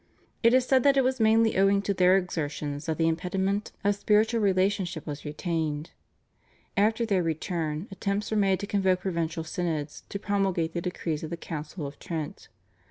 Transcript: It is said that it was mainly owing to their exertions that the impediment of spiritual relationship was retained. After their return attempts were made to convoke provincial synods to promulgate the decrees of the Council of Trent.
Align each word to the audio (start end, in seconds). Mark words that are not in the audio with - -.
It 0.41 0.55
is 0.55 0.65
said 0.65 0.81
that 0.81 0.97
it 0.97 1.03
was 1.03 1.19
mainly 1.19 1.55
owing 1.59 1.83
to 1.83 1.93
their 1.93 2.17
exertions 2.17 2.87
that 2.87 2.97
the 2.97 3.07
impediment 3.07 3.71
of 3.83 3.93
spiritual 3.93 4.39
relationship 4.41 5.05
was 5.05 5.23
retained. 5.25 5.91
After 6.75 7.05
their 7.05 7.21
return 7.21 7.87
attempts 7.91 8.31
were 8.31 8.37
made 8.37 8.59
to 8.61 8.65
convoke 8.65 9.01
provincial 9.01 9.43
synods 9.43 10.01
to 10.09 10.17
promulgate 10.17 10.73
the 10.73 10.81
decrees 10.81 11.23
of 11.23 11.29
the 11.29 11.37
Council 11.37 11.85
of 11.85 11.99
Trent. 11.99 12.47